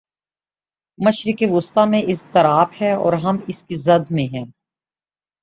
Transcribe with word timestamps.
مشرق 0.97 1.43
وسطی 1.51 1.89
میں 1.89 2.01
اضطراب 2.01 2.67
ہے 2.81 2.91
اور 2.91 3.13
ہم 3.13 3.37
اس 3.47 3.63
کی 3.63 3.75
زد 3.75 4.11
میں 4.11 4.27
ہیں۔ 4.33 4.45